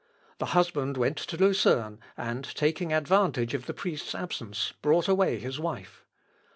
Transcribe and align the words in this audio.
The 0.39 0.57
husband 0.57 0.97
went 0.97 1.17
to 1.17 1.37
Lucerne 1.37 1.99
and 2.17 2.43
taking 2.55 2.91
advantage 2.91 3.53
of 3.53 3.67
the 3.67 3.73
priest's 3.75 4.15
absence 4.15 4.71
brought 4.81 5.07
away 5.07 5.37
his 5.37 5.59
wife. 5.59 6.03